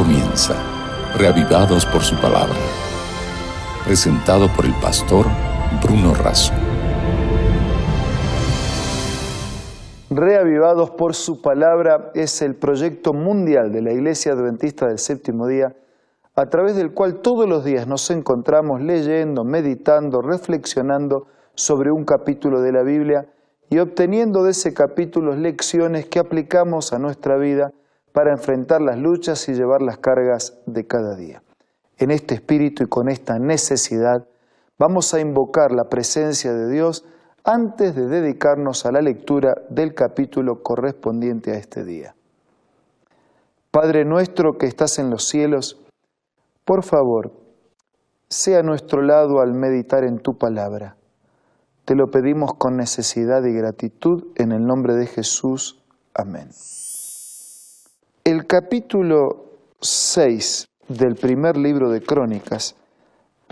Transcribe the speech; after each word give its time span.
comienza, 0.00 0.54
reavivados 1.18 1.84
por 1.84 2.00
su 2.00 2.16
palabra. 2.16 2.56
Presentado 3.84 4.48
por 4.56 4.64
el 4.64 4.72
pastor 4.80 5.26
Bruno 5.82 6.14
Razo. 6.14 6.54
Reavivados 10.08 10.88
por 10.88 11.14
su 11.14 11.42
palabra 11.42 12.12
es 12.14 12.40
el 12.40 12.54
proyecto 12.54 13.12
mundial 13.12 13.72
de 13.72 13.82
la 13.82 13.92
Iglesia 13.92 14.32
Adventista 14.32 14.86
del 14.86 14.98
Séptimo 14.98 15.46
Día, 15.46 15.76
a 16.34 16.46
través 16.46 16.76
del 16.76 16.94
cual 16.94 17.16
todos 17.16 17.46
los 17.46 17.62
días 17.62 17.86
nos 17.86 18.10
encontramos 18.10 18.80
leyendo, 18.80 19.44
meditando, 19.44 20.22
reflexionando 20.22 21.26
sobre 21.54 21.92
un 21.92 22.06
capítulo 22.06 22.62
de 22.62 22.72
la 22.72 22.82
Biblia 22.82 23.26
y 23.68 23.80
obteniendo 23.80 24.44
de 24.44 24.52
ese 24.52 24.72
capítulo 24.72 25.36
lecciones 25.36 26.06
que 26.06 26.20
aplicamos 26.20 26.94
a 26.94 26.98
nuestra 26.98 27.36
vida 27.36 27.74
para 28.12 28.32
enfrentar 28.32 28.80
las 28.80 28.98
luchas 28.98 29.48
y 29.48 29.54
llevar 29.54 29.82
las 29.82 29.98
cargas 29.98 30.58
de 30.66 30.86
cada 30.86 31.16
día. 31.16 31.42
En 31.98 32.10
este 32.10 32.34
espíritu 32.34 32.84
y 32.84 32.88
con 32.88 33.08
esta 33.08 33.38
necesidad 33.38 34.26
vamos 34.78 35.12
a 35.14 35.20
invocar 35.20 35.72
la 35.72 35.84
presencia 35.84 36.52
de 36.52 36.70
Dios 36.70 37.04
antes 37.44 37.94
de 37.94 38.06
dedicarnos 38.06 38.86
a 38.86 38.92
la 38.92 39.00
lectura 39.00 39.54
del 39.68 39.94
capítulo 39.94 40.62
correspondiente 40.62 41.52
a 41.52 41.56
este 41.56 41.84
día. 41.84 42.14
Padre 43.70 44.04
nuestro 44.04 44.58
que 44.58 44.66
estás 44.66 44.98
en 44.98 45.10
los 45.10 45.28
cielos, 45.28 45.80
por 46.64 46.82
favor, 46.82 47.32
sea 48.28 48.60
a 48.60 48.62
nuestro 48.62 49.02
lado 49.02 49.40
al 49.40 49.54
meditar 49.54 50.04
en 50.04 50.18
tu 50.18 50.38
palabra. 50.38 50.96
Te 51.84 51.94
lo 51.94 52.10
pedimos 52.10 52.54
con 52.54 52.76
necesidad 52.76 53.44
y 53.44 53.52
gratitud 53.52 54.28
en 54.36 54.52
el 54.52 54.64
nombre 54.64 54.94
de 54.94 55.06
Jesús. 55.06 55.82
Amén. 56.14 56.50
El 58.30 58.46
capítulo 58.46 59.46
6 59.80 60.68
del 60.86 61.16
primer 61.16 61.56
libro 61.56 61.90
de 61.90 62.00
Crónicas, 62.00 62.76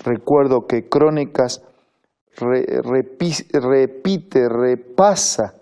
recuerdo 0.05 0.69
que 0.69 0.89
Crónicas 0.89 1.65
repite, 2.37 3.49
repasa 4.49 5.55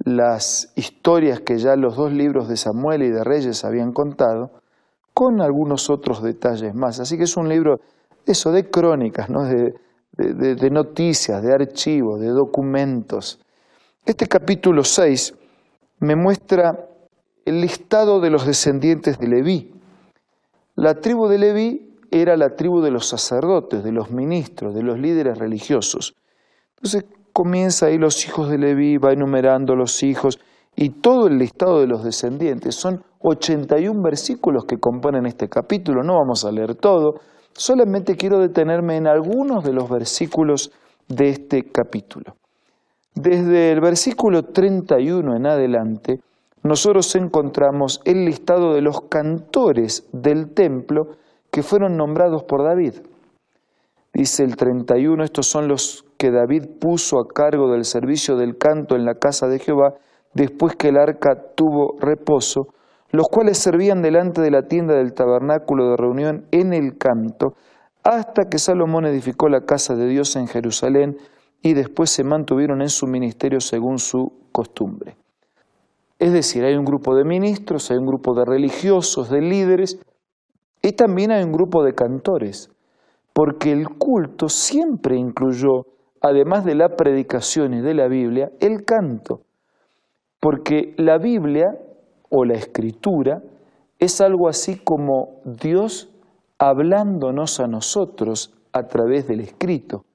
las 0.00 0.72
historias 0.74 1.42
que 1.42 1.58
ya 1.58 1.76
los 1.76 1.94
dos 1.94 2.12
libros 2.12 2.48
de 2.48 2.56
Samuel 2.56 3.04
y 3.04 3.10
de 3.10 3.22
Reyes 3.22 3.64
habían 3.64 3.92
contado, 3.92 4.50
con 5.12 5.40
algunos 5.40 5.88
otros 5.88 6.20
detalles 6.20 6.74
más. 6.74 6.98
Así 6.98 7.16
que 7.16 7.22
es 7.22 7.36
un 7.36 7.48
libro, 7.48 7.78
eso, 8.26 8.50
de 8.50 8.68
crónicas, 8.68 9.30
¿no? 9.30 9.44
de, 9.44 9.76
de 10.10 10.70
noticias, 10.70 11.40
de 11.40 11.52
archivos, 11.52 12.18
de 12.18 12.30
documentos. 12.30 13.38
Este 14.04 14.26
capítulo 14.26 14.82
6 14.82 15.34
me 16.00 16.16
muestra 16.16 16.88
el 17.44 17.60
listado 17.60 18.20
de 18.20 18.30
los 18.30 18.46
descendientes 18.46 19.18
de 19.18 19.28
Leví. 19.28 19.72
La 20.76 21.00
tribu 21.00 21.28
de 21.28 21.38
Leví 21.38 21.94
era 22.10 22.36
la 22.36 22.56
tribu 22.56 22.80
de 22.80 22.90
los 22.90 23.06
sacerdotes, 23.06 23.84
de 23.84 23.92
los 23.92 24.10
ministros, 24.10 24.74
de 24.74 24.82
los 24.82 24.98
líderes 24.98 25.38
religiosos. 25.38 26.14
Entonces 26.76 27.04
comienza 27.32 27.86
ahí 27.86 27.98
los 27.98 28.24
hijos 28.26 28.48
de 28.48 28.58
Leví, 28.58 28.96
va 28.96 29.12
enumerando 29.12 29.74
los 29.74 30.02
hijos 30.02 30.38
y 30.76 30.90
todo 30.90 31.26
el 31.26 31.38
listado 31.38 31.80
de 31.80 31.86
los 31.86 32.04
descendientes. 32.04 32.74
Son 32.74 33.04
81 33.20 34.02
versículos 34.02 34.64
que 34.64 34.78
componen 34.78 35.26
este 35.26 35.48
capítulo, 35.48 36.02
no 36.02 36.18
vamos 36.18 36.44
a 36.44 36.52
leer 36.52 36.74
todo, 36.74 37.20
solamente 37.52 38.16
quiero 38.16 38.38
detenerme 38.38 38.96
en 38.96 39.06
algunos 39.06 39.64
de 39.64 39.72
los 39.72 39.88
versículos 39.88 40.72
de 41.08 41.30
este 41.30 41.64
capítulo. 41.70 42.36
Desde 43.14 43.72
el 43.72 43.80
versículo 43.80 44.42
31 44.42 45.36
en 45.36 45.46
adelante, 45.46 46.20
nosotros 46.64 47.14
encontramos 47.14 48.00
el 48.06 48.24
listado 48.24 48.72
de 48.72 48.80
los 48.80 49.02
cantores 49.02 50.08
del 50.12 50.54
templo 50.54 51.08
que 51.50 51.62
fueron 51.62 51.98
nombrados 51.98 52.42
por 52.44 52.64
David. 52.64 52.94
Dice 54.14 54.44
el 54.44 54.56
31, 54.56 55.24
estos 55.24 55.46
son 55.46 55.68
los 55.68 56.06
que 56.16 56.30
David 56.30 56.64
puso 56.80 57.20
a 57.20 57.28
cargo 57.28 57.70
del 57.70 57.84
servicio 57.84 58.36
del 58.36 58.56
canto 58.56 58.96
en 58.96 59.04
la 59.04 59.16
casa 59.16 59.46
de 59.46 59.58
Jehová 59.58 59.94
después 60.32 60.74
que 60.74 60.88
el 60.88 60.96
arca 60.96 61.36
tuvo 61.54 61.96
reposo, 62.00 62.68
los 63.10 63.28
cuales 63.28 63.58
servían 63.58 64.00
delante 64.00 64.40
de 64.40 64.50
la 64.50 64.62
tienda 64.62 64.94
del 64.94 65.12
tabernáculo 65.12 65.90
de 65.90 65.96
reunión 65.98 66.46
en 66.50 66.72
el 66.72 66.96
canto, 66.96 67.54
hasta 68.02 68.48
que 68.48 68.58
Salomón 68.58 69.04
edificó 69.04 69.50
la 69.50 69.66
casa 69.66 69.94
de 69.94 70.06
Dios 70.06 70.34
en 70.36 70.48
Jerusalén 70.48 71.18
y 71.60 71.74
después 71.74 72.08
se 72.08 72.24
mantuvieron 72.24 72.80
en 72.80 72.88
su 72.88 73.06
ministerio 73.06 73.60
según 73.60 73.98
su 73.98 74.32
costumbre. 74.50 75.16
Es 76.24 76.32
decir, 76.32 76.64
hay 76.64 76.74
un 76.74 76.86
grupo 76.86 77.14
de 77.14 77.22
ministros, 77.22 77.90
hay 77.90 77.98
un 77.98 78.06
grupo 78.06 78.32
de 78.32 78.46
religiosos, 78.46 79.28
de 79.28 79.42
líderes, 79.42 80.00
y 80.80 80.92
también 80.92 81.30
hay 81.30 81.44
un 81.44 81.52
grupo 81.52 81.84
de 81.84 81.92
cantores, 81.92 82.70
porque 83.34 83.72
el 83.72 83.90
culto 83.90 84.48
siempre 84.48 85.18
incluyó, 85.18 85.84
además 86.22 86.64
de 86.64 86.76
la 86.76 86.96
predicación 86.96 87.74
y 87.74 87.82
de 87.82 87.92
la 87.92 88.08
Biblia, 88.08 88.50
el 88.60 88.86
canto, 88.86 89.42
porque 90.40 90.94
la 90.96 91.18
Biblia 91.18 91.66
o 92.30 92.46
la 92.46 92.54
escritura 92.54 93.42
es 93.98 94.22
algo 94.22 94.48
así 94.48 94.78
como 94.82 95.42
Dios 95.44 96.10
hablándonos 96.58 97.60
a 97.60 97.66
nosotros 97.66 98.54
a 98.72 98.84
través 98.84 99.28
del 99.28 99.40
escrito, 99.40 100.06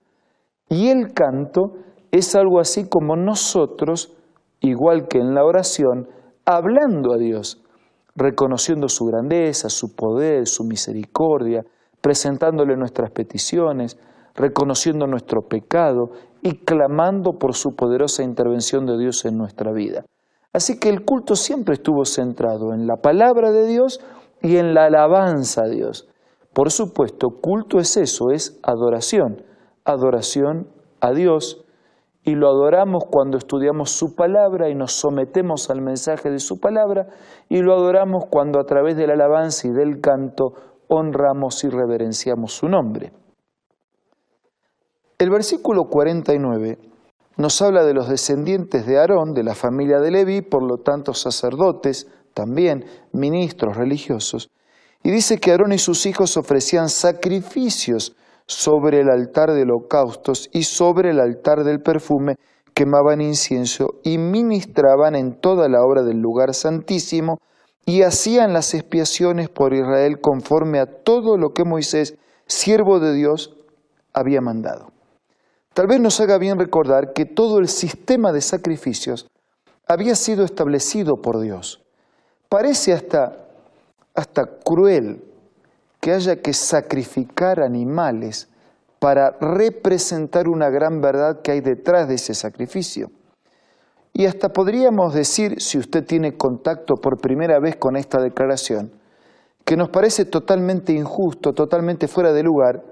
y 0.69 0.87
el 0.87 1.13
canto 1.13 1.73
es 2.09 2.35
algo 2.35 2.59
así 2.59 2.89
como 2.89 3.15
nosotros 3.15 4.15
igual 4.61 5.07
que 5.07 5.19
en 5.19 5.33
la 5.33 5.45
oración, 5.45 6.07
hablando 6.45 7.13
a 7.13 7.17
Dios, 7.17 7.63
reconociendo 8.15 8.89
su 8.89 9.05
grandeza, 9.05 9.69
su 9.69 9.95
poder, 9.95 10.47
su 10.47 10.63
misericordia, 10.63 11.63
presentándole 12.01 12.75
nuestras 12.75 13.11
peticiones, 13.11 13.97
reconociendo 14.35 15.07
nuestro 15.07 15.41
pecado 15.41 16.11
y 16.41 16.63
clamando 16.63 17.33
por 17.33 17.55
su 17.55 17.75
poderosa 17.75 18.23
intervención 18.23 18.85
de 18.85 18.97
Dios 18.97 19.25
en 19.25 19.37
nuestra 19.37 19.71
vida. 19.71 20.05
Así 20.53 20.79
que 20.79 20.89
el 20.89 21.05
culto 21.05 21.35
siempre 21.35 21.75
estuvo 21.75 22.05
centrado 22.05 22.73
en 22.73 22.87
la 22.87 22.97
palabra 22.97 23.51
de 23.51 23.67
Dios 23.67 23.99
y 24.41 24.57
en 24.57 24.73
la 24.73 24.85
alabanza 24.85 25.63
a 25.63 25.67
Dios. 25.67 26.07
Por 26.53 26.71
supuesto, 26.71 27.29
culto 27.41 27.79
es 27.79 27.95
eso, 27.97 28.31
es 28.31 28.59
adoración, 28.63 29.43
adoración 29.85 30.67
a 31.01 31.11
Dios 31.11 31.63
y 32.29 32.35
lo 32.35 32.47
adoramos 32.47 33.05
cuando 33.09 33.39
estudiamos 33.39 33.89
su 33.89 34.13
palabra 34.13 34.69
y 34.69 34.75
nos 34.75 34.91
sometemos 34.91 35.71
al 35.71 35.81
mensaje 35.81 36.29
de 36.29 36.37
su 36.37 36.59
palabra 36.59 37.07
y 37.49 37.59
lo 37.61 37.73
adoramos 37.73 38.25
cuando 38.29 38.59
a 38.59 38.65
través 38.65 38.95
de 38.97 39.07
la 39.07 39.13
alabanza 39.13 39.67
y 39.67 39.71
del 39.71 39.99
canto 39.99 40.53
honramos 40.89 41.63
y 41.63 41.69
reverenciamos 41.69 42.53
su 42.53 42.67
nombre. 42.67 43.11
El 45.17 45.31
versículo 45.31 45.85
49 45.85 46.77
nos 47.37 47.59
habla 47.63 47.83
de 47.83 47.95
los 47.95 48.07
descendientes 48.07 48.85
de 48.85 48.99
Aarón, 48.99 49.33
de 49.33 49.43
la 49.43 49.55
familia 49.55 49.99
de 49.99 50.11
Leví, 50.11 50.41
por 50.43 50.61
lo 50.61 50.77
tanto 50.77 51.15
sacerdotes, 51.15 52.07
también 52.35 52.85
ministros 53.11 53.75
religiosos, 53.75 54.51
y 55.01 55.09
dice 55.09 55.39
que 55.39 55.49
Aarón 55.49 55.73
y 55.73 55.79
sus 55.79 56.05
hijos 56.05 56.37
ofrecían 56.37 56.89
sacrificios 56.89 58.15
sobre 58.49 59.01
el 59.01 59.09
altar 59.11 59.53
de 59.53 59.61
holocaustos 59.61 60.49
y 60.51 60.63
sobre 60.63 61.11
el 61.11 61.19
altar 61.19 61.63
del 61.63 61.81
perfume 61.81 62.37
quemaban 62.73 63.21
incienso 63.21 63.99
y 64.03 64.17
ministraban 64.17 65.13
en 65.13 65.39
toda 65.39 65.69
la 65.69 65.83
obra 65.83 66.01
del 66.01 66.17
lugar 66.17 66.55
santísimo 66.55 67.37
y 67.85 68.01
hacían 68.01 68.51
las 68.51 68.73
expiaciones 68.73 69.49
por 69.49 69.75
Israel 69.75 70.19
conforme 70.19 70.79
a 70.79 70.87
todo 70.87 71.37
lo 71.37 71.53
que 71.53 71.63
Moisés, 71.63 72.15
siervo 72.47 72.99
de 72.99 73.13
Dios, 73.13 73.55
había 74.13 74.41
mandado. 74.41 74.87
Tal 75.75 75.85
vez 75.85 75.99
nos 75.99 76.19
haga 76.19 76.39
bien 76.39 76.57
recordar 76.57 77.13
que 77.13 77.25
todo 77.25 77.59
el 77.59 77.67
sistema 77.67 78.31
de 78.31 78.41
sacrificios 78.41 79.29
había 79.87 80.15
sido 80.15 80.43
establecido 80.43 81.17
por 81.21 81.39
Dios. 81.39 81.83
Parece 82.49 82.93
hasta, 82.93 83.45
hasta 84.15 84.45
cruel 84.65 85.28
que 85.99 86.13
haya 86.13 86.37
que 86.37 86.53
sacrificar 86.53 87.61
animales 87.61 88.49
para 88.99 89.31
representar 89.39 90.47
una 90.47 90.69
gran 90.69 91.01
verdad 91.01 91.41
que 91.41 91.51
hay 91.51 91.61
detrás 91.61 92.07
de 92.07 92.15
ese 92.15 92.33
sacrificio. 92.33 93.11
Y 94.13 94.25
hasta 94.25 94.49
podríamos 94.49 95.13
decir, 95.13 95.61
si 95.61 95.77
usted 95.77 96.05
tiene 96.05 96.35
contacto 96.35 96.95
por 96.95 97.19
primera 97.19 97.59
vez 97.59 97.77
con 97.77 97.95
esta 97.95 98.21
declaración, 98.21 98.91
que 99.63 99.77
nos 99.77 99.89
parece 99.89 100.25
totalmente 100.25 100.93
injusto, 100.93 101.53
totalmente 101.53 102.07
fuera 102.07 102.33
de 102.33 102.43
lugar 102.43 102.83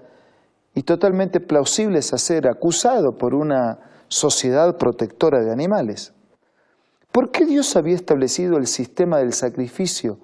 y 0.75 0.83
totalmente 0.83 1.39
plausible 1.39 2.01
ser 2.01 2.48
acusado 2.48 3.18
por 3.18 3.33
una 3.33 3.80
sociedad 4.07 4.77
protectora 4.77 5.42
de 5.42 5.51
animales. 5.51 6.13
¿Por 7.12 7.31
qué 7.31 7.45
Dios 7.45 7.75
había 7.75 7.95
establecido 7.95 8.57
el 8.57 8.68
sistema 8.68 9.18
del 9.18 9.33
sacrificio 9.33 10.19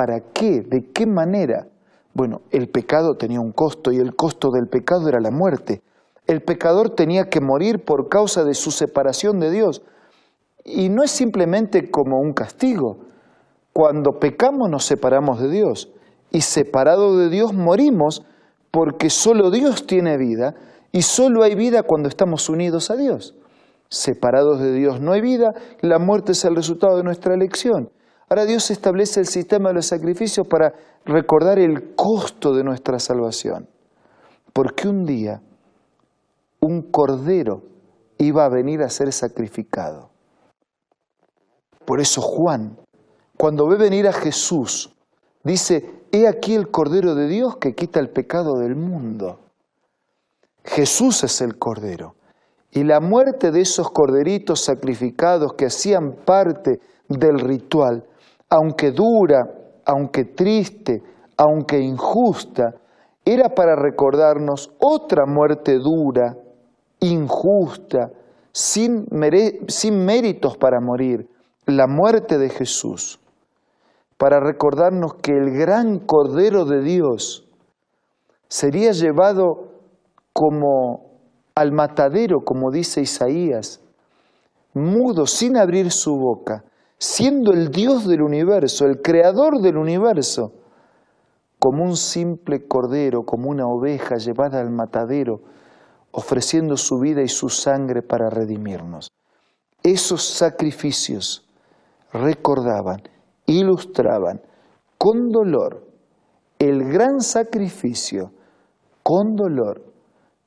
¿Para 0.00 0.20
qué? 0.32 0.62
¿De 0.62 0.92
qué 0.94 1.04
manera? 1.04 1.66
Bueno, 2.14 2.40
el 2.52 2.70
pecado 2.70 3.16
tenía 3.18 3.38
un 3.38 3.52
costo 3.52 3.92
y 3.92 3.98
el 3.98 4.16
costo 4.16 4.48
del 4.50 4.66
pecado 4.66 5.10
era 5.10 5.20
la 5.20 5.30
muerte. 5.30 5.82
El 6.26 6.40
pecador 6.40 6.94
tenía 6.94 7.28
que 7.28 7.42
morir 7.42 7.84
por 7.84 8.08
causa 8.08 8.42
de 8.42 8.54
su 8.54 8.70
separación 8.70 9.40
de 9.40 9.50
Dios. 9.50 9.82
Y 10.64 10.88
no 10.88 11.02
es 11.02 11.10
simplemente 11.10 11.90
como 11.90 12.18
un 12.18 12.32
castigo. 12.32 13.00
cuando 13.74 14.12
pecamos 14.18 14.70
nos 14.70 14.86
separamos 14.86 15.38
de 15.38 15.50
Dios 15.50 15.92
y 16.30 16.40
separado 16.40 17.18
de 17.18 17.28
Dios 17.28 17.52
morimos 17.52 18.24
porque 18.70 19.10
solo 19.10 19.50
Dios 19.50 19.86
tiene 19.86 20.16
vida 20.16 20.54
y 20.92 21.02
solo 21.02 21.42
hay 21.42 21.54
vida 21.56 21.82
cuando 21.82 22.08
estamos 22.08 22.48
unidos 22.48 22.90
a 22.90 22.96
Dios. 22.96 23.34
Separados 23.90 24.60
de 24.60 24.72
Dios 24.72 25.02
no 25.02 25.12
hay 25.12 25.20
vida, 25.20 25.52
la 25.82 25.98
muerte 25.98 26.32
es 26.32 26.42
el 26.46 26.56
resultado 26.56 26.96
de 26.96 27.02
nuestra 27.02 27.34
elección. 27.34 27.90
Ahora 28.30 28.46
Dios 28.46 28.70
establece 28.70 29.18
el 29.18 29.26
sistema 29.26 29.70
de 29.70 29.74
los 29.74 29.86
sacrificios 29.86 30.46
para 30.46 30.72
recordar 31.04 31.58
el 31.58 31.96
costo 31.96 32.54
de 32.54 32.62
nuestra 32.62 33.00
salvación. 33.00 33.68
Porque 34.52 34.86
un 34.86 35.04
día 35.04 35.42
un 36.60 36.82
cordero 36.92 37.62
iba 38.18 38.44
a 38.44 38.48
venir 38.48 38.82
a 38.82 38.88
ser 38.88 39.12
sacrificado. 39.12 40.10
Por 41.84 42.00
eso 42.00 42.20
Juan, 42.20 42.78
cuando 43.36 43.66
ve 43.66 43.76
venir 43.76 44.06
a 44.06 44.12
Jesús, 44.12 44.94
dice, 45.42 46.04
he 46.12 46.28
aquí 46.28 46.54
el 46.54 46.70
cordero 46.70 47.16
de 47.16 47.26
Dios 47.26 47.56
que 47.56 47.74
quita 47.74 47.98
el 47.98 48.10
pecado 48.10 48.60
del 48.60 48.76
mundo. 48.76 49.40
Jesús 50.64 51.24
es 51.24 51.40
el 51.40 51.58
cordero. 51.58 52.14
Y 52.70 52.84
la 52.84 53.00
muerte 53.00 53.50
de 53.50 53.62
esos 53.62 53.90
corderitos 53.90 54.60
sacrificados 54.60 55.54
que 55.54 55.66
hacían 55.66 56.12
parte 56.24 56.78
del 57.08 57.40
ritual 57.40 58.04
aunque 58.50 58.90
dura, 58.90 59.44
aunque 59.86 60.24
triste, 60.24 61.02
aunque 61.36 61.78
injusta, 61.78 62.74
era 63.24 63.50
para 63.50 63.76
recordarnos 63.76 64.72
otra 64.78 65.24
muerte 65.26 65.78
dura, 65.78 66.36
injusta, 67.00 68.10
sin, 68.52 69.06
sin 69.68 70.04
méritos 70.04 70.56
para 70.56 70.80
morir, 70.80 71.28
la 71.66 71.86
muerte 71.86 72.38
de 72.38 72.50
Jesús, 72.50 73.20
para 74.18 74.40
recordarnos 74.40 75.14
que 75.22 75.32
el 75.32 75.50
gran 75.56 76.00
Cordero 76.00 76.64
de 76.64 76.82
Dios 76.82 77.46
sería 78.48 78.90
llevado 78.90 79.68
como 80.32 81.10
al 81.54 81.72
matadero, 81.72 82.40
como 82.44 82.70
dice 82.70 83.00
Isaías, 83.00 83.80
mudo, 84.74 85.26
sin 85.26 85.56
abrir 85.56 85.90
su 85.90 86.16
boca, 86.16 86.64
siendo 87.00 87.52
el 87.52 87.70
Dios 87.70 88.06
del 88.06 88.20
universo, 88.20 88.84
el 88.84 89.00
creador 89.00 89.60
del 89.62 89.78
universo, 89.78 90.52
como 91.58 91.82
un 91.82 91.96
simple 91.96 92.68
cordero, 92.68 93.24
como 93.24 93.48
una 93.48 93.66
oveja 93.66 94.16
llevada 94.16 94.60
al 94.60 94.70
matadero, 94.70 95.40
ofreciendo 96.12 96.76
su 96.76 96.98
vida 96.98 97.22
y 97.22 97.28
su 97.28 97.48
sangre 97.48 98.02
para 98.02 98.28
redimirnos. 98.28 99.10
Esos 99.82 100.22
sacrificios 100.22 101.48
recordaban, 102.12 103.02
ilustraban 103.46 104.42
con 104.98 105.30
dolor 105.30 105.90
el 106.58 106.84
gran 106.92 107.20
sacrificio, 107.20 108.32
con 109.02 109.34
dolor, 109.34 109.82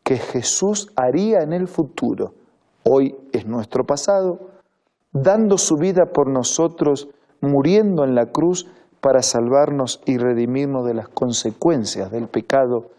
que 0.03 0.17
Jesús 0.17 0.91
haría 0.95 1.39
en 1.39 1.53
el 1.53 1.67
futuro. 1.67 2.35
Hoy 2.83 3.15
es 3.31 3.47
nuestro 3.47 3.83
pasado, 3.83 4.52
dando 5.13 5.57
su 5.57 5.77
vida 5.77 6.07
por 6.07 6.27
nosotros, 6.27 7.07
muriendo 7.39 8.03
en 8.03 8.15
la 8.15 8.25
cruz 8.25 8.67
para 8.99 9.21
salvarnos 9.21 10.01
y 10.05 10.17
redimirnos 10.17 10.85
de 10.85 10.95
las 10.95 11.07
consecuencias 11.07 12.11
del 12.11 12.27
pecado 12.27 12.89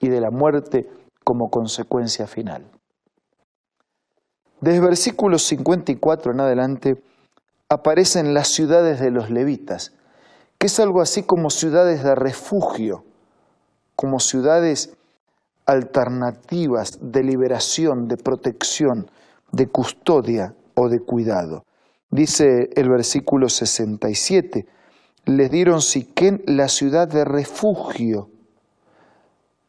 y 0.00 0.08
de 0.08 0.20
la 0.20 0.30
muerte 0.30 0.88
como 1.24 1.50
consecuencia 1.50 2.26
final. 2.26 2.64
Desde 4.60 4.80
versículos 4.80 5.42
54 5.42 6.32
en 6.32 6.40
adelante 6.40 7.02
aparecen 7.68 8.34
las 8.34 8.48
ciudades 8.48 9.00
de 9.00 9.10
los 9.10 9.30
levitas, 9.30 9.92
que 10.58 10.68
es 10.68 10.78
algo 10.78 11.00
así 11.00 11.22
como 11.22 11.50
ciudades 11.50 12.04
de 12.04 12.14
refugio, 12.14 13.04
como 13.96 14.20
ciudades 14.20 14.96
alternativas 15.66 16.98
de 17.00 17.24
liberación, 17.24 18.06
de 18.06 18.16
protección, 18.16 19.10
de 19.50 19.66
custodia 19.66 20.54
o 20.74 20.88
de 20.88 21.00
cuidado. 21.00 21.64
Dice 22.10 22.70
el 22.76 22.88
versículo 22.88 23.48
67, 23.48 24.66
les 25.26 25.50
dieron 25.50 25.80
Siquén 25.80 26.42
la 26.46 26.68
ciudad 26.68 27.08
de 27.08 27.24
refugio. 27.24 28.28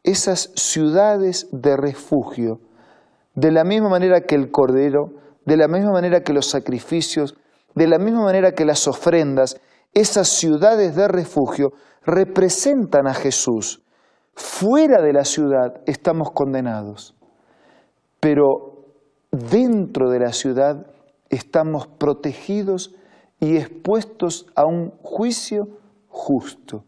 Esas 0.03 0.51
ciudades 0.55 1.47
de 1.51 1.75
refugio, 1.77 2.59
de 3.33 3.51
la 3.51 3.63
misma 3.63 3.89
manera 3.89 4.21
que 4.21 4.35
el 4.35 4.51
cordero, 4.51 5.13
de 5.45 5.57
la 5.57 5.67
misma 5.67 5.91
manera 5.91 6.21
que 6.21 6.33
los 6.33 6.47
sacrificios, 6.47 7.35
de 7.73 7.87
la 7.87 7.97
misma 7.97 8.23
manera 8.23 8.51
que 8.51 8.65
las 8.65 8.87
ofrendas, 8.87 9.59
esas 9.93 10.27
ciudades 10.27 10.95
de 10.95 11.07
refugio 11.07 11.71
representan 12.03 13.07
a 13.07 13.13
Jesús. 13.13 13.81
Fuera 14.35 15.01
de 15.01 15.13
la 15.13 15.23
ciudad 15.23 15.81
estamos 15.85 16.31
condenados, 16.31 17.15
pero 18.19 18.74
dentro 19.35 20.09
de 20.09 20.19
la 20.19 20.31
ciudad 20.31 20.87
estamos 21.29 21.87
protegidos 21.87 22.95
y 23.39 23.57
expuestos 23.57 24.47
a 24.55 24.65
un 24.65 24.91
juicio 25.01 25.67
justo. 26.07 26.85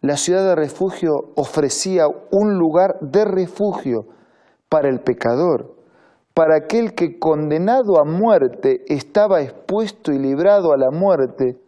La 0.00 0.16
ciudad 0.16 0.44
de 0.44 0.54
refugio 0.54 1.12
ofrecía 1.36 2.06
un 2.30 2.56
lugar 2.56 2.98
de 3.00 3.24
refugio 3.24 4.06
para 4.68 4.88
el 4.88 5.00
pecador, 5.00 5.74
para 6.34 6.56
aquel 6.56 6.94
que 6.94 7.18
condenado 7.18 8.00
a 8.00 8.04
muerte 8.04 8.84
estaba 8.86 9.42
expuesto 9.42 10.12
y 10.12 10.18
librado 10.18 10.72
a 10.72 10.76
la 10.76 10.90
muerte, 10.90 11.58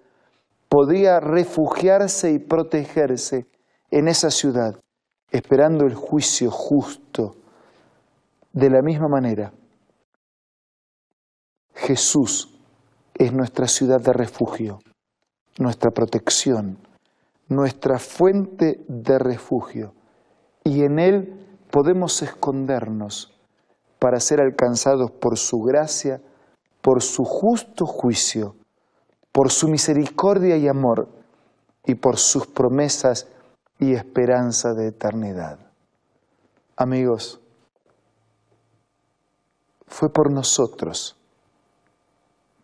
podía 0.69 1.19
refugiarse 1.19 2.31
y 2.31 2.39
protegerse 2.39 3.47
en 3.91 4.07
esa 4.07 4.31
ciudad, 4.31 4.77
esperando 5.33 5.85
el 5.87 5.95
juicio 5.95 6.51
justo. 6.53 7.35
De 8.53 8.71
la 8.71 8.81
misma 8.83 9.09
manera, 9.09 9.53
Jesús 11.81 12.51
es 13.15 13.33
nuestra 13.33 13.67
ciudad 13.67 14.01
de 14.03 14.13
refugio, 14.13 14.81
nuestra 15.59 15.91
protección, 15.91 16.77
nuestra 17.49 17.99
fuente 17.99 18.85
de 18.87 19.19
refugio. 19.19 19.95
Y 20.63 20.83
en 20.85 20.99
Él 20.99 21.47
podemos 21.71 22.21
escondernos 22.21 23.33
para 23.99 24.21
ser 24.21 24.41
alcanzados 24.41 25.11
por 25.11 25.39
su 25.39 25.61
gracia, 25.61 26.21
por 26.83 27.03
su 27.03 27.25
justo 27.25 27.87
juicio, 27.87 28.57
por 29.33 29.51
su 29.51 29.67
misericordia 29.69 30.59
y 30.59 30.69
amor, 30.69 31.09
y 31.87 31.95
por 31.95 32.19
sus 32.19 32.47
promesas 32.47 33.27
y 33.79 33.95
esperanza 33.95 34.75
de 34.75 34.89
eternidad. 34.89 35.59
Amigos, 36.77 37.41
fue 39.87 40.11
por 40.11 40.31
nosotros 40.31 41.17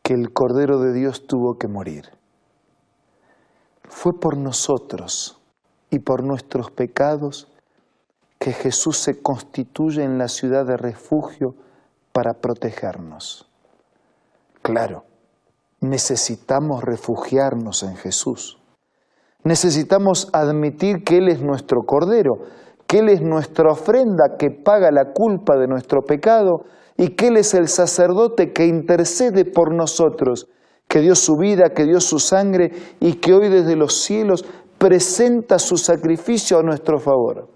que 0.06 0.14
el 0.14 0.32
Cordero 0.32 0.78
de 0.78 0.92
Dios 0.92 1.26
tuvo 1.26 1.58
que 1.58 1.66
morir. 1.66 2.10
Fue 3.88 4.20
por 4.20 4.36
nosotros 4.36 5.40
y 5.90 5.98
por 5.98 6.22
nuestros 6.22 6.70
pecados 6.70 7.48
que 8.38 8.52
Jesús 8.52 8.98
se 8.98 9.20
constituye 9.20 10.04
en 10.04 10.16
la 10.16 10.28
ciudad 10.28 10.64
de 10.64 10.76
refugio 10.76 11.56
para 12.12 12.34
protegernos. 12.34 13.50
Claro, 14.62 15.06
necesitamos 15.80 16.84
refugiarnos 16.84 17.82
en 17.82 17.96
Jesús. 17.96 18.60
Necesitamos 19.42 20.28
admitir 20.32 21.02
que 21.02 21.18
Él 21.18 21.26
es 21.26 21.40
nuestro 21.40 21.82
Cordero, 21.84 22.44
que 22.87 22.99
Él 23.00 23.09
es 23.09 23.21
nuestra 23.21 23.71
ofrenda 23.71 24.37
que 24.38 24.50
paga 24.50 24.90
la 24.90 25.12
culpa 25.12 25.57
de 25.57 25.66
nuestro 25.66 26.02
pecado 26.02 26.64
y 26.97 27.11
que 27.11 27.28
Él 27.28 27.37
es 27.37 27.55
el 27.55 27.69
sacerdote 27.69 28.52
que 28.52 28.66
intercede 28.66 29.45
por 29.45 29.75
nosotros, 29.75 30.49
que 30.88 31.00
dio 31.00 31.14
su 31.14 31.37
vida, 31.37 31.71
que 31.75 31.85
dio 31.85 32.00
su 32.00 32.19
sangre 32.19 32.71
y 33.00 33.14
que 33.14 33.35
hoy 33.35 33.49
desde 33.49 33.76
los 33.76 33.95
cielos 33.95 34.45
presenta 34.78 35.59
su 35.59 35.76
sacrificio 35.76 36.59
a 36.59 36.62
nuestro 36.62 36.99
favor. 36.99 37.49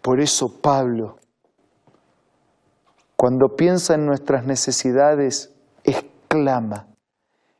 Por 0.00 0.20
eso 0.20 0.60
Pablo, 0.60 1.16
cuando 3.16 3.54
piensa 3.56 3.94
en 3.94 4.06
nuestras 4.06 4.44
necesidades, 4.44 5.54
exclama, 5.82 6.88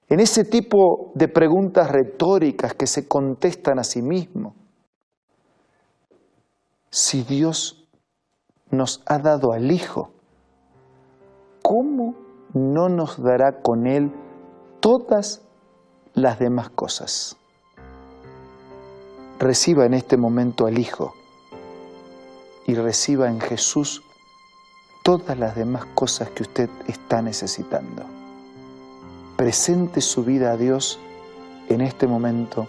en 0.09 0.21
ese 0.21 0.45
tipo 0.45 1.13
de 1.15 1.29
preguntas 1.29 1.91
retóricas 1.91 2.75
que 2.75 2.87
se 2.87 3.09
contestan 3.09 3.79
a 3.79 3.85
sí 3.85 4.03
mismo, 4.03 4.55
si 6.95 7.25
Dios 7.25 7.89
nos 8.71 9.03
ha 9.07 9.19
dado 9.19 9.53
al 9.53 9.73
Hijo, 9.73 10.13
¿cómo 11.61 12.15
no 12.53 12.89
nos 12.89 13.21
dará 13.21 13.63
con 13.63 13.89
Él 13.89 14.13
todas 14.79 15.43
las 16.13 16.39
demás 16.39 16.71
cosas? 16.71 17.37
Reciba 19.41 19.87
en 19.87 19.95
este 19.95 20.17
momento 20.17 20.67
al 20.67 20.79
Hijo 20.79 21.15
y 22.65 22.77
reciba 22.77 23.29
en 23.29 23.41
Jesús 23.41 24.05
todas 25.03 25.37
las 25.37 25.57
demás 25.57 25.87
cosas 25.97 26.31
que 26.31 26.45
usted 26.45 26.71
está 26.87 27.23
necesitando. 27.23 28.05
presente 29.37 30.01
su 30.01 30.23
vida 30.23 30.53
a 30.53 30.57
Dios 30.57 31.01
en 31.69 31.81
este 31.81 32.07
momento, 32.07 32.69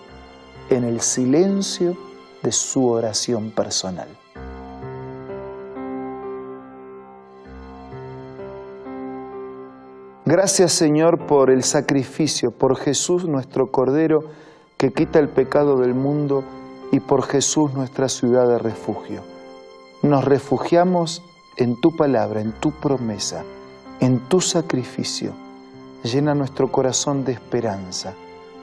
en 0.71 0.83
el 0.83 1.01
silencio 1.01 1.95
de 2.45 2.51
su 2.51 2.87
oración 2.87 3.49
personal. 3.49 4.07
Gracias 10.25 10.71
Señor 10.71 11.25
por 11.25 11.49
el 11.49 11.63
sacrificio, 11.63 12.51
por 12.51 12.77
Jesús 12.77 13.25
nuestro 13.25 13.71
Cordero 13.71 14.25
que 14.77 14.93
quita 14.93 15.17
el 15.17 15.29
pecado 15.29 15.79
del 15.79 15.95
mundo 15.95 16.43
y 16.91 16.99
por 16.99 17.23
Jesús 17.23 17.73
nuestra 17.73 18.09
ciudad 18.09 18.47
de 18.47 18.59
refugio. 18.59 19.23
Nos 20.03 20.23
refugiamos 20.23 21.23
en 21.57 21.81
tu 21.81 21.95
palabra, 21.95 22.41
en 22.41 22.51
tu 22.51 22.71
promesa, 22.73 23.43
en 24.01 24.19
tu 24.19 24.39
sacrificio. 24.39 25.33
Llena 26.03 26.35
nuestro 26.35 26.71
corazón 26.71 27.25
de 27.25 27.31
esperanza. 27.31 28.13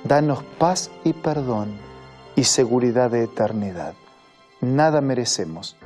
Danos 0.05 0.45
paz 0.59 0.93
y 1.03 1.15
perdón 1.15 1.92
y 2.37 2.45
seguridad 2.45 3.11
de 3.11 3.25
eternidad. 3.25 3.95
Nada 4.61 5.01
merecemos, 5.01 5.77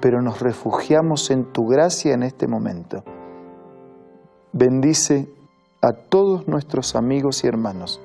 pero 0.00 0.22
nos 0.22 0.40
refugiamos 0.40 1.30
en 1.30 1.52
tu 1.52 1.66
gracia 1.66 2.14
en 2.14 2.22
este 2.22 2.46
momento 2.46 3.04
Bendice 4.54 5.32
a 5.80 5.92
todos 5.92 6.46
nuestros 6.46 6.94
amigos 6.94 7.42
y 7.42 7.46
hermanos. 7.46 8.02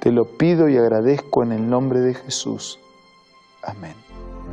Te 0.00 0.10
lo 0.10 0.36
pido 0.36 0.68
y 0.68 0.76
agradezco 0.76 1.44
en 1.44 1.52
el 1.52 1.70
nombre 1.70 2.00
de 2.00 2.14
Jesús. 2.14 2.80
Amén. 3.62 3.94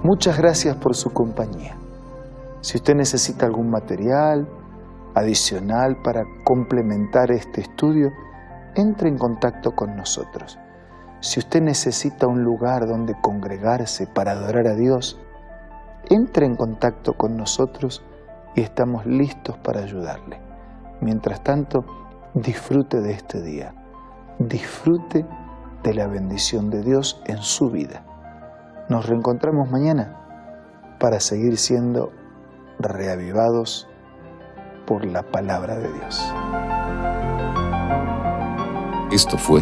Muchas 0.03 0.37
gracias 0.37 0.75
por 0.75 0.95
su 0.95 1.11
compañía. 1.11 1.75
Si 2.61 2.77
usted 2.77 2.93
necesita 2.93 3.47
algún 3.47 3.71
material 3.71 4.47
adicional 5.15 5.97
para 6.03 6.23
complementar 6.43 7.31
este 7.31 7.61
estudio, 7.61 8.11
entre 8.75 9.09
en 9.09 9.17
contacto 9.17 9.71
con 9.71 9.95
nosotros. 9.95 10.59
Si 11.21 11.39
usted 11.39 11.61
necesita 11.61 12.25
un 12.25 12.43
lugar 12.43 12.87
donde 12.87 13.13
congregarse 13.21 14.07
para 14.07 14.31
adorar 14.31 14.67
a 14.67 14.73
Dios, 14.73 15.19
entre 16.09 16.47
en 16.47 16.55
contacto 16.55 17.13
con 17.13 17.37
nosotros 17.37 18.03
y 18.55 18.61
estamos 18.61 19.05
listos 19.05 19.55
para 19.59 19.81
ayudarle. 19.81 20.41
Mientras 20.99 21.43
tanto, 21.43 21.85
disfrute 22.33 23.01
de 23.01 23.11
este 23.11 23.39
día, 23.39 23.75
disfrute 24.39 25.25
de 25.83 25.93
la 25.93 26.07
bendición 26.07 26.71
de 26.71 26.81
Dios 26.81 27.21
en 27.27 27.37
su 27.37 27.69
vida. 27.69 28.03
Nos 28.89 29.07
reencontramos 29.07 29.69
mañana 29.69 30.17
para 30.99 31.19
seguir 31.19 31.57
siendo 31.57 32.11
reavivados 32.79 33.87
por 34.87 35.05
la 35.05 35.21
palabra 35.21 35.77
de 35.77 35.93
Dios. 35.93 36.33
Esto 39.11 39.37
fue 39.37 39.61